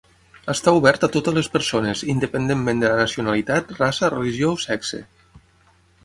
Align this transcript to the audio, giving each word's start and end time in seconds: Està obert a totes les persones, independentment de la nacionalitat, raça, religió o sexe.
Està 0.51 0.71
obert 0.77 1.03
a 1.07 1.09
totes 1.15 1.35
les 1.39 1.49
persones, 1.57 1.99
independentment 2.13 2.81
de 2.83 2.89
la 2.93 3.03
nacionalitat, 3.07 3.69
raça, 3.83 4.09
religió 4.15 4.49
o 4.55 4.59
sexe. 4.63 5.03